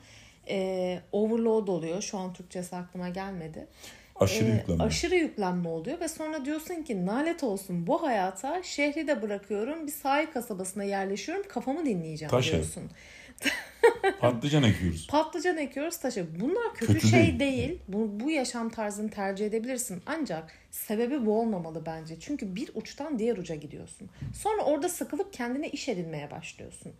e, 0.49 0.99
overload 1.11 1.67
oluyor. 1.67 2.01
Şu 2.01 2.17
an 2.17 2.33
Türkçesi 2.33 2.75
aklıma 2.75 3.09
gelmedi. 3.09 3.67
Aşırı 4.15 4.49
Ee, 4.49 4.51
yüklenme. 4.51 4.83
aşırı 4.83 5.15
yüklenme 5.15 5.69
oluyor 5.69 5.99
ve 5.99 6.07
sonra 6.07 6.45
diyorsun 6.45 6.83
ki 6.83 7.05
nalet 7.05 7.43
olsun 7.43 7.87
bu 7.87 8.03
hayata 8.03 8.63
şehri 8.63 9.07
de 9.07 9.21
bırakıyorum 9.21 9.87
bir 9.87 9.91
sahil 9.91 10.27
kasabasına 10.27 10.83
yerleşiyorum 10.83 11.45
kafamı 11.49 11.85
dinleyeceğim 11.85 12.31
Taş 12.31 12.51
diyorsun. 12.51 12.83
Patlıcan 14.19 14.63
ekiyoruz. 14.63 15.07
Patlıcan 15.07 15.57
ekiyoruz 15.57 15.97
taşı. 15.97 16.25
Bunlar 16.39 16.73
kötü, 16.75 16.93
Kötü 16.93 17.07
şey 17.07 17.19
değil. 17.19 17.39
değil. 17.39 17.79
Bu, 17.87 18.19
bu 18.19 18.31
yaşam 18.31 18.69
tarzını 18.69 19.09
tercih 19.09 19.45
edebilirsin. 19.45 20.01
Ancak 20.05 20.51
sebebi 20.71 21.25
bu 21.25 21.39
olmamalı 21.39 21.85
bence. 21.85 22.19
Çünkü 22.19 22.55
bir 22.55 22.69
uçtan 22.75 23.19
diğer 23.19 23.37
uca 23.37 23.55
gidiyorsun. 23.55 24.09
Sonra 24.33 24.61
orada 24.61 24.89
sıkılıp 24.89 25.33
kendine 25.33 25.69
iş 25.69 25.89
edinmeye 25.89 26.31
başlıyorsun. 26.31 26.91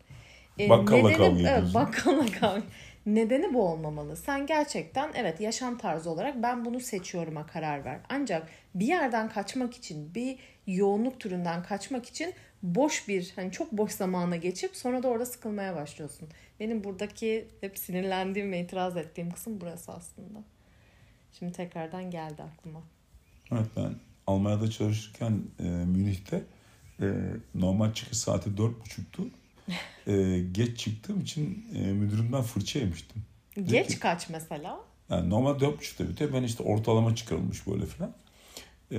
Ee, 0.60 0.70
Bakkalla 0.70 1.10
nedeni- 1.10 1.18
kavga 1.18 1.40
evet, 1.40 1.52
ediyorsun. 1.52 1.74
bakkalla 1.74 2.26
kavga. 2.40 2.64
Nedeni 3.06 3.54
bu 3.54 3.64
olmamalı. 3.68 4.16
Sen 4.16 4.46
gerçekten 4.48 5.12
evet 5.16 5.42
yaşam 5.42 5.78
tarzı 5.78 6.10
olarak 6.10 6.44
ben 6.44 6.66
bunu 6.66 6.80
seçiyorum'a 6.80 7.46
karar 7.46 7.86
ver. 7.86 8.00
Ancak 8.10 8.48
bir 8.76 8.86
yerden 8.86 9.30
kaçmak 9.30 9.74
için, 9.74 10.16
bir 10.16 10.38
yoğunluk 10.68 11.20
türünden 11.20 11.64
kaçmak 11.64 12.06
için 12.06 12.34
boş 12.64 13.08
bir 13.08 13.34
hani 13.36 13.52
çok 13.52 13.72
boş 13.72 13.92
zamana 13.92 14.36
geçip 14.36 14.76
sonra 14.76 15.04
da 15.04 15.08
orada 15.08 15.26
sıkılmaya 15.26 15.76
başlıyorsun. 15.76 16.30
Benim 16.60 16.84
buradaki 16.84 17.48
hep 17.62 17.78
sinirlendiğim 17.78 18.52
ve 18.52 18.60
itiraz 18.60 18.98
ettiğim 18.98 19.32
kısım 19.32 19.62
burası 19.62 19.92
aslında. 19.92 20.40
Şimdi 21.40 21.52
tekrardan 21.52 22.12
geldi 22.12 22.44
aklıma. 22.44 22.82
Evet 23.52 23.68
ben 23.78 23.96
Almanya'da 24.28 24.70
çalışırken 24.70 25.42
e, 25.60 25.64
Münih'te 25.64 26.44
e, 27.02 27.06
normal 27.56 27.94
çıkış 27.94 28.18
saati 28.18 28.58
dört 28.58 28.80
buçuktu. 28.82 29.24
E, 30.08 30.40
geç 30.52 30.80
çıktığım 30.80 31.22
için 31.22 31.66
e, 31.76 31.80
müdürümden 31.80 32.42
fırça 32.42 32.80
yemiştim. 32.80 33.24
Geç 33.56 33.88
Peki. 33.88 34.00
kaç 34.00 34.30
mesela? 34.30 34.80
Yani 35.10 35.30
normal 35.30 35.60
dört 35.60 35.80
buçukta 35.80 36.10
bitiyor. 36.10 36.34
Ben 36.34 36.44
işte 36.44 36.64
ortalama 36.64 37.16
çıkarılmış 37.16 37.68
böyle 37.68 37.86
filan. 37.86 38.14
E, 38.92 38.98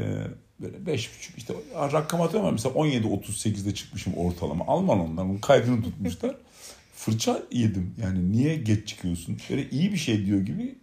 böyle 0.61 0.87
beş 0.87 1.19
buçuk 1.19 1.39
işte 1.39 1.55
rakam 1.75 2.21
atıyorum 2.21 2.47
ama 2.47 2.53
mesela 2.53 2.75
17.38'de 2.75 3.75
çıkmışım 3.75 4.15
ortalama. 4.15 4.67
Alman 4.67 5.17
bunun 5.17 5.39
kaydını 5.39 5.83
tutmuşlar. 5.83 6.37
Fırça 6.95 7.43
yedim. 7.53 7.95
Yani 8.03 8.33
niye 8.33 8.57
geç 8.57 8.89
çıkıyorsun? 8.89 9.39
Böyle 9.51 9.71
iyi 9.71 9.93
bir 9.93 9.97
şey 9.97 10.27
diyor 10.27 10.41
gibi. 10.41 10.75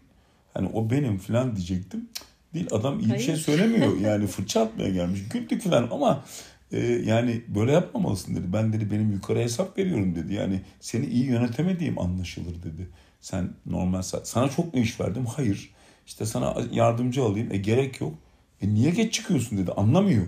Hani 0.53 0.69
o 0.73 0.89
benim 0.89 1.17
filan 1.17 1.55
diyecektim. 1.55 2.09
Değil 2.53 2.67
adam 2.71 2.99
iyi 2.99 3.13
bir 3.13 3.19
şey 3.19 3.27
Hayır. 3.27 3.39
söylemiyor. 3.39 3.97
Yani 4.01 4.27
fırça 4.27 4.61
atmaya 4.61 4.89
gelmiş. 4.89 5.19
Güldük 5.29 5.61
filan 5.61 5.87
ama 5.91 6.23
e, 6.71 6.79
yani 6.79 7.41
böyle 7.47 7.71
yapmamalısın 7.71 8.35
dedi. 8.35 8.53
Ben 8.53 8.73
dedi 8.73 8.91
benim 8.91 9.11
yukarı 9.11 9.39
hesap 9.39 9.77
veriyorum 9.77 10.15
dedi. 10.15 10.33
Yani 10.33 10.61
seni 10.79 11.05
iyi 11.05 11.25
yönetemediğim 11.25 11.99
anlaşılır 11.99 12.63
dedi. 12.63 12.89
Sen 13.21 13.49
normal. 13.65 14.01
Sana 14.01 14.49
çok 14.49 14.73
mu 14.73 14.79
iş 14.79 14.99
verdim? 14.99 15.25
Hayır. 15.25 15.69
İşte 16.07 16.25
sana 16.25 16.55
yardımcı 16.71 17.23
alayım. 17.23 17.51
E 17.51 17.57
gerek 17.57 18.01
yok. 18.01 18.13
E 18.61 18.73
niye 18.73 18.91
geç 18.91 19.13
çıkıyorsun 19.13 19.57
dedi. 19.57 19.71
Anlamıyor. 19.71 20.27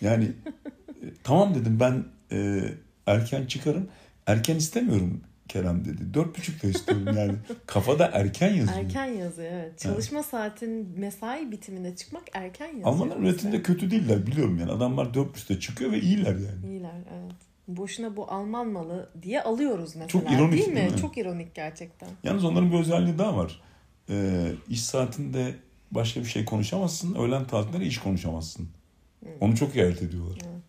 Yani 0.00 0.24
e, 0.88 1.06
tamam 1.24 1.54
dedim 1.54 1.80
ben 1.80 2.04
e, 2.32 2.62
erken 3.06 3.46
çıkarım. 3.46 3.88
Erken 4.26 4.56
istemiyorum 4.56 5.20
Kerem 5.48 5.84
dedi. 5.84 6.14
Dört 6.14 6.38
buçukta 6.38 6.68
istiyorum 6.68 7.16
yani. 7.16 7.34
Kafada 7.66 8.10
erken 8.12 8.54
yazıyor. 8.54 8.78
Erken 8.78 9.04
yazıyor 9.04 9.52
evet. 9.52 9.78
Çalışma 9.78 10.22
saatin 10.22 10.98
mesai 10.98 11.50
bitiminde 11.50 11.96
çıkmak 11.96 12.22
erken 12.32 12.66
yazıyor. 12.66 12.86
Almanlar 12.86 13.16
üretimde 13.16 13.62
kötü 13.62 13.90
değiller 13.90 14.26
biliyorum 14.26 14.58
yani. 14.58 14.72
Adamlar 14.72 15.14
dört 15.14 15.34
buçukta 15.34 15.60
çıkıyor 15.60 15.92
ve 15.92 16.00
iyiler 16.00 16.34
yani. 16.34 16.66
İyiler 16.66 16.94
evet. 16.94 17.32
boşuna 17.68 18.16
bu 18.16 18.30
Alman 18.32 18.68
malı 18.68 19.10
diye 19.22 19.42
alıyoruz 19.42 19.96
mesela. 19.96 20.08
Çok 20.08 20.32
ironik, 20.32 20.52
değil 20.52 20.68
mi? 20.68 20.76
değil 20.76 20.92
mi? 20.92 20.98
Çok 20.98 21.18
ironik 21.18 21.54
gerçekten. 21.54 22.08
Yalnız 22.24 22.44
onların 22.44 22.72
bir 22.72 22.78
özelliği 22.78 23.18
daha 23.18 23.36
var. 23.36 23.60
Ee, 24.10 24.52
iş 24.68 24.82
saatinde 24.82 25.54
başka 25.90 26.20
bir 26.20 26.26
şey 26.26 26.44
konuşamazsın. 26.44 27.14
Öğlen 27.14 27.46
tatilinde 27.46 27.84
iş 27.86 27.98
konuşamazsın. 27.98 28.68
Onu 29.40 29.56
çok 29.56 29.74
iyi 29.74 29.84
ayırt 29.84 30.02
ediyorlar. 30.02 30.38
Evet. 30.44 30.62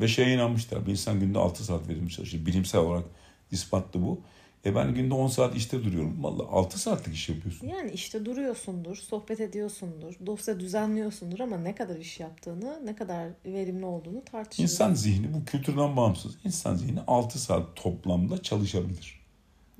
Ve 0.00 0.08
şeye 0.08 0.34
inanmışlar. 0.34 0.86
Bir 0.86 0.90
insan 0.90 1.20
günde 1.20 1.38
6 1.38 1.64
saat 1.64 1.88
verimli 1.88 2.10
çalışır. 2.10 2.46
Bilimsel 2.46 2.80
olarak 2.80 3.04
ispatlı 3.50 4.02
bu. 4.02 4.20
E 4.66 4.74
ben 4.74 4.94
günde 4.94 5.14
10 5.14 5.26
saat 5.28 5.56
işte 5.56 5.84
duruyorum. 5.84 6.24
Vallahi 6.24 6.48
6 6.48 6.78
saatlik 6.78 7.14
iş 7.14 7.28
yapıyorsun. 7.28 7.66
Yani 7.66 7.90
işte 7.90 8.24
duruyorsundur, 8.24 8.96
sohbet 8.96 9.40
ediyorsundur, 9.40 10.14
dosya 10.26 10.60
düzenliyorsundur 10.60 11.40
ama 11.40 11.58
ne 11.58 11.74
kadar 11.74 11.96
iş 11.96 12.20
yaptığını, 12.20 12.86
ne 12.86 12.96
kadar 12.96 13.28
verimli 13.44 13.84
olduğunu 13.84 14.24
tartışıyoruz. 14.24 14.72
İnsan 14.72 14.94
zihni 14.94 15.34
bu 15.34 15.44
kültürden 15.44 15.96
bağımsız. 15.96 16.36
İnsan 16.44 16.74
zihni 16.74 17.00
6 17.06 17.38
saat 17.38 17.76
toplamda 17.76 18.42
çalışabilir. 18.42 19.20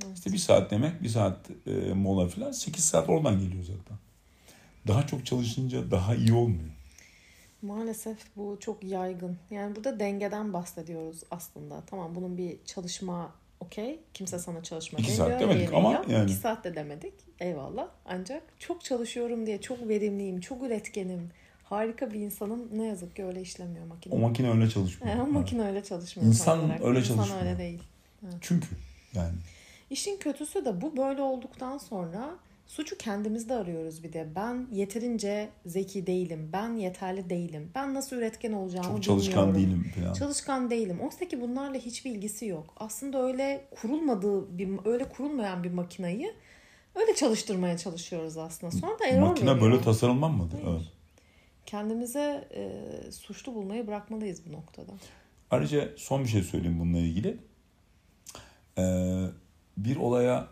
Evet. 0.05 0.19
İşte 0.19 0.33
bir 0.33 0.39
saat 0.39 0.71
demek, 0.71 1.03
bir 1.03 1.09
saat 1.09 1.51
e, 1.67 1.93
mola 1.93 2.29
falan 2.29 2.53
8 2.53 2.85
saat 2.85 3.09
oradan 3.09 3.41
geliyor 3.41 3.65
zaten. 3.65 3.99
Daha 4.87 5.07
çok 5.07 5.27
çalışınca 5.27 5.91
daha 5.91 6.15
iyi 6.15 6.33
olmuyor. 6.33 6.71
Maalesef 7.63 8.19
bu 8.37 8.57
çok 8.61 8.85
yaygın. 8.85 9.39
Yani 9.51 9.77
burada 9.77 10.01
dengeden 10.01 10.53
bahsediyoruz 10.53 11.23
aslında. 11.31 11.83
Tamam 11.87 12.15
bunun 12.15 12.39
bir 12.39 12.57
çalışma 12.65 13.33
okey. 13.61 14.01
Kimse 14.15 14.39
sana 14.39 14.63
çalışma 14.63 14.99
İki 14.99 15.09
demiyor. 15.09 15.27
saat 15.29 15.41
demedik 15.41 15.75
ama 15.75 16.05
yani. 16.09 16.25
İki 16.25 16.33
saat 16.41 16.65
de 16.65 16.75
demedik. 16.75 17.15
Eyvallah. 17.41 17.89
Ancak 18.07 18.43
çok 18.59 18.85
çalışıyorum 18.85 19.47
diye 19.47 19.61
çok 19.61 19.89
verimliyim, 19.89 20.41
çok 20.41 20.63
üretkenim, 20.63 21.31
harika 21.65 22.11
bir 22.13 22.21
insanım. 22.21 22.69
Ne 22.73 22.87
yazık 22.87 23.17
ki 23.17 23.25
öyle 23.25 23.41
işlemiyor 23.41 23.87
makine. 23.87 24.15
O 24.15 24.19
makine 24.19 24.51
öyle 24.51 24.69
çalışmıyor. 24.71 25.13
Yani 25.15 25.23
o 25.23 25.25
Evet. 25.25 25.35
makine 25.35 25.63
öyle 25.69 25.83
çalışmıyor. 25.85 26.29
İnsan 26.29 26.65
olarak. 26.65 26.85
öyle 26.85 26.99
İnsan 26.99 27.15
çalışmıyor. 27.17 27.43
öyle 27.47 27.59
değil. 27.59 27.83
Çünkü 28.41 28.67
yani 29.15 29.33
İşin 29.91 30.17
kötüsü 30.17 30.65
de 30.65 30.81
bu 30.81 30.97
böyle 30.97 31.23
olduktan 31.23 31.79
sonra 31.79 32.31
suçu 32.67 32.99
kendimizde 32.99 33.55
arıyoruz 33.55 34.03
bir 34.05 34.13
de. 34.13 34.29
Ben 34.37 34.67
yeterince 34.73 35.49
zeki 35.67 36.07
değilim. 36.07 36.51
Ben 36.53 36.77
yeterli 36.77 37.31
değilim. 37.31 37.71
Ben 37.75 37.95
nasıl 37.95 38.17
üretken 38.17 38.53
olacağımı 38.53 38.89
çok 38.89 39.03
çalışkan 39.03 39.55
bilmiyorum. 39.55 39.83
değilim 39.85 39.93
falan. 40.05 40.13
Çalışkan 40.13 40.71
değilim. 40.71 41.01
Oysa 41.01 41.29
ki 41.29 41.41
bunlarla 41.41 41.79
hiçbir 41.79 42.11
ilgisi 42.11 42.47
yok. 42.47 42.75
Aslında 42.77 43.23
öyle 43.23 43.65
kurulmadığı 43.81 44.59
bir 44.59 44.69
öyle 44.85 45.05
kurulmayan 45.09 45.65
bir 45.65 45.71
makinayı 45.71 46.35
öyle 46.95 47.15
çalıştırmaya 47.15 47.79
çalışıyoruz 47.79 48.37
aslında. 48.37 48.73
Sonra 48.73 48.99
da 48.99 49.07
error 49.07 49.23
Makine 49.27 49.51
veriyor. 49.51 49.63
böyle 49.73 49.83
tasarlanmadı. 49.83 50.55
Evet. 50.69 50.83
Kendimize 51.67 52.49
e, 52.55 52.73
suçlu 53.13 53.55
bulmayı 53.55 53.87
bırakmalıyız 53.87 54.43
bu 54.49 54.53
noktada. 54.53 54.93
Ayrıca 55.51 55.89
son 55.97 56.25
bir 56.25 56.29
şey 56.29 56.43
söyleyeyim 56.43 56.81
bununla 56.81 56.99
ilgili. 56.99 57.37
Ee, 58.79 59.25
bir 59.77 59.97
olaya 59.97 60.49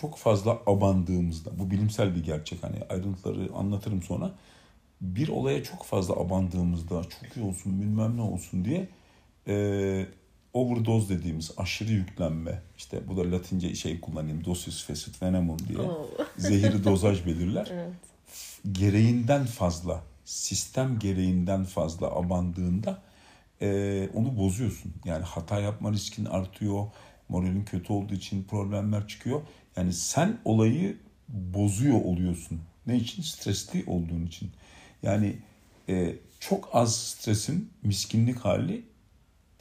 çok 0.00 0.16
fazla 0.16 0.58
abandığımızda, 0.66 1.58
bu 1.58 1.70
bilimsel 1.70 2.14
bir 2.14 2.24
gerçek 2.24 2.62
hani 2.62 2.76
ayrıntıları 2.90 3.54
anlatırım 3.54 4.02
sonra. 4.02 4.30
Bir 5.00 5.28
olaya 5.28 5.64
çok 5.64 5.84
fazla 5.84 6.14
abandığımızda 6.14 7.02
çok 7.02 7.36
iyi 7.36 7.46
olsun 7.46 7.80
bilmem 7.80 8.16
ne 8.16 8.22
olsun 8.22 8.64
diye 8.64 8.88
e, 9.48 10.06
overdose 10.52 11.18
dediğimiz 11.18 11.50
aşırı 11.56 11.92
yüklenme 11.92 12.62
işte 12.78 13.08
bu 13.08 13.16
da 13.16 13.32
latince 13.32 13.74
şey 13.74 14.00
kullanayım 14.00 14.44
dosis 14.44 14.84
facit 14.84 15.22
venemum 15.22 15.58
diye 15.68 15.78
Oo. 15.78 16.08
zehiri 16.36 16.84
dozaj 16.84 17.26
belirler. 17.26 17.68
Evet. 17.72 17.92
gereğinden 18.72 19.46
fazla, 19.46 20.02
sistem 20.24 20.98
gereğinden 20.98 21.64
fazla 21.64 22.06
abandığında 22.06 23.02
e, 23.62 24.08
onu 24.14 24.36
bozuyorsun. 24.36 24.92
Yani 25.04 25.24
hata 25.24 25.60
yapma 25.60 25.92
riskin 25.92 26.24
artıyor, 26.24 26.86
moralin 27.28 27.64
kötü 27.64 27.92
olduğu 27.92 28.14
için 28.14 28.44
problemler 28.44 29.08
çıkıyor. 29.08 29.42
Yani 29.76 29.92
sen 29.92 30.38
olayı 30.44 30.96
bozuyor 31.28 32.00
oluyorsun. 32.00 32.60
Ne 32.86 32.96
için? 32.96 33.22
Stresli 33.22 33.84
olduğun 33.86 34.26
için. 34.26 34.50
Yani 35.02 35.36
e, 35.88 36.16
çok 36.40 36.68
az 36.72 36.96
stresin 36.96 37.70
miskinlik 37.82 38.38
hali 38.38 38.84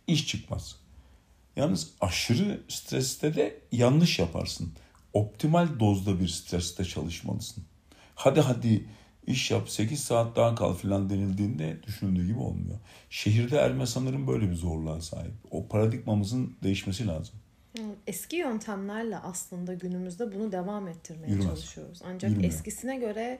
iş 0.07 0.27
çıkmaz. 0.27 0.75
Yalnız 1.55 1.89
aşırı 2.01 2.61
streste 2.67 3.35
de 3.35 3.59
yanlış 3.71 4.19
yaparsın. 4.19 4.73
Optimal 5.13 5.79
dozda 5.79 6.19
bir 6.19 6.27
streste 6.27 6.85
çalışmalısın. 6.85 7.63
Hadi 8.15 8.41
hadi 8.41 8.85
iş 9.27 9.51
yap 9.51 9.69
8 9.69 10.03
saat 10.03 10.35
daha 10.35 10.55
kal 10.55 10.73
filan 10.73 11.09
denildiğinde 11.09 11.83
düşünüldüğü 11.87 12.27
gibi 12.27 12.39
olmuyor. 12.39 12.79
Şehirde 13.09 13.57
erme 13.57 13.85
sanırım 13.87 14.27
böyle 14.27 14.49
bir 14.49 14.55
zorluğa 14.55 15.01
sahip. 15.01 15.33
O 15.51 15.67
paradigmamızın 15.67 16.55
değişmesi 16.63 17.07
lazım. 17.07 17.35
Evet, 17.79 17.97
Eski 18.07 18.35
yöntemlerle 18.35 19.17
aslında 19.17 19.73
günümüzde 19.73 20.35
bunu 20.35 20.51
devam 20.51 20.87
ettirmeye 20.87 21.27
Yürümez. 21.27 21.47
çalışıyoruz. 21.47 22.01
Ancak 22.05 22.29
Yürümüyor. 22.31 22.53
eskisine 22.53 22.97
göre 22.97 23.39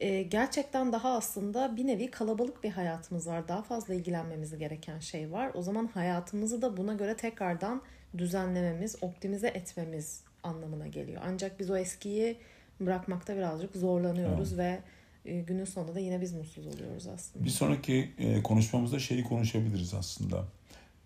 e, 0.00 0.22
gerçekten 0.22 0.92
daha 0.92 1.16
aslında 1.16 1.76
bir 1.76 1.86
nevi 1.86 2.10
kalabalık 2.10 2.64
bir 2.64 2.70
hayatımız 2.70 3.26
var. 3.26 3.48
Daha 3.48 3.62
fazla 3.62 3.94
ilgilenmemiz 3.94 4.58
gereken 4.58 4.98
şey 4.98 5.32
var. 5.32 5.50
O 5.54 5.62
zaman 5.62 5.86
hayatımızı 5.86 6.62
da 6.62 6.76
buna 6.76 6.94
göre 6.94 7.16
tekrardan 7.16 7.82
düzenlememiz, 8.18 8.96
optimize 9.00 9.48
etmemiz 9.48 10.20
anlamına 10.42 10.86
geliyor. 10.86 11.22
Ancak 11.24 11.60
biz 11.60 11.70
o 11.70 11.76
eskiyi 11.76 12.36
bırakmakta 12.80 13.36
birazcık 13.36 13.76
zorlanıyoruz 13.76 14.58
ve 14.58 14.80
e, 15.24 15.40
günün 15.40 15.64
sonunda 15.64 15.94
da 15.94 16.00
yine 16.00 16.20
biz 16.20 16.32
mutsuz 16.32 16.66
oluyoruz 16.66 17.06
aslında. 17.06 17.44
Bir 17.44 17.50
sonraki 17.50 18.10
e, 18.18 18.42
konuşmamızda 18.42 18.98
şeyi 18.98 19.24
konuşabiliriz 19.24 19.94
aslında. 19.94 20.44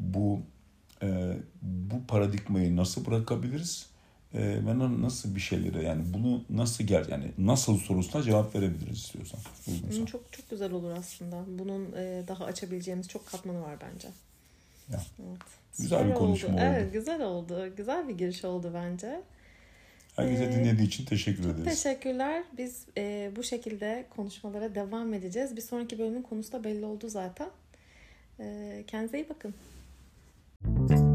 Bu 0.01 0.41
e, 1.03 1.37
bu 1.63 2.07
paradigmayı 2.09 2.77
nasıl 2.77 3.07
bırakabiliriz? 3.07 3.87
E, 4.35 4.39
ve 4.41 4.79
na- 4.79 5.03
nasıl 5.03 5.35
bir 5.35 5.41
şeylere 5.41 5.83
yani 5.83 6.03
bunu 6.15 6.45
nasıl 6.51 6.85
gel 6.85 7.09
yani 7.09 7.31
nasıl 7.39 7.79
sorusuna 7.79 8.23
cevap 8.23 8.55
verebiliriz 8.55 8.99
istiyorsan. 8.99 9.41
uygunsa. 9.69 10.03
Hı, 10.03 10.07
Çok 10.07 10.33
çok 10.33 10.51
güzel 10.51 10.73
olur 10.73 10.91
aslında. 10.91 11.45
Bunun 11.59 11.93
e, 11.93 12.23
daha 12.29 12.45
açabileceğimiz 12.45 13.09
çok 13.09 13.27
katmanı 13.27 13.63
var 13.63 13.77
bence. 13.81 14.09
Ya. 14.93 15.01
Evet. 15.29 15.41
Güzel 15.79 16.09
bir 16.09 16.15
konuşma 16.15 16.49
oldu. 16.49 16.61
Evet, 16.63 16.93
güzel 16.93 17.23
oldu. 17.25 17.73
Güzel 17.77 18.09
bir 18.09 18.19
giriş 18.19 18.45
oldu 18.45 18.71
bence. 18.75 19.21
Herkese 20.17 20.45
Ee, 20.45 20.53
dinlediği 20.53 20.87
için 20.89 21.05
teşekkür 21.05 21.45
ederiz. 21.45 21.83
Teşekkürler. 21.83 22.45
Biz 22.59 22.85
e, 22.99 23.31
bu 23.37 23.43
şekilde 23.43 24.07
konuşmalara 24.17 24.75
devam 24.75 25.15
edeceğiz. 25.15 25.57
Bir 25.57 25.61
sonraki 25.61 25.99
bölümün 25.99 26.23
konusu 26.23 26.53
da 26.53 26.65
belli 26.65 26.85
oldu 26.85 27.09
zaten. 27.09 27.49
E, 28.41 28.85
kendinize 28.87 29.19
iyi 29.19 29.29
bakın. 29.29 29.55
Thank 30.65 30.91
you. 30.91 31.06